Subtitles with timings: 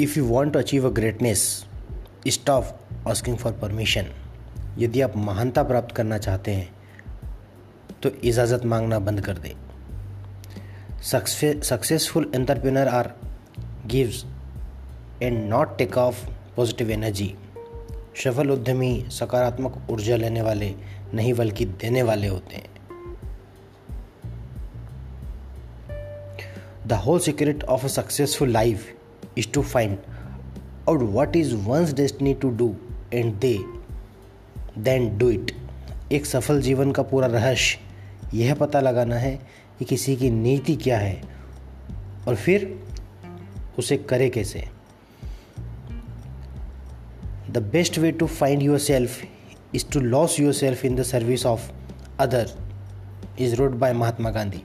[0.00, 1.42] If you want to achieve a greatness
[2.28, 4.06] stop asking for permission
[4.78, 6.68] यदि आप महानता प्राप्त करना चाहते हैं
[8.02, 9.54] तो इजाज़त मांगना बंद कर दें।
[11.02, 13.10] Successful entrepreneur are
[13.86, 14.24] gives
[15.22, 16.24] and not take of
[16.56, 17.34] positive energy
[18.24, 20.74] सफल उद्यमी सकारात्मक ऊर्जा लेने वाले,
[21.14, 22.68] नहीं बल्कि देने वाले होते हैं।
[26.86, 28.86] The whole secret of a successful life
[29.40, 29.98] is to find
[30.88, 32.76] out what is one's destiny to do
[33.14, 33.58] and they
[34.78, 35.52] then do it
[36.12, 37.78] एक सफल जीवन का पूरा रहस्य
[38.34, 39.40] यह पता लगाना है
[39.78, 41.22] कि किसी की नीति क्या है
[42.28, 42.84] और फिर
[43.78, 44.68] उसे करे कैसे।
[47.50, 49.24] The best way to find yourself
[49.74, 51.70] is to lose yourself in the service of
[52.18, 52.50] other
[53.38, 54.62] is road by Mahatma Gandhi